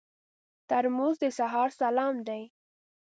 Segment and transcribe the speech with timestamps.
[0.69, 2.43] ترموز د سهار سلام دی.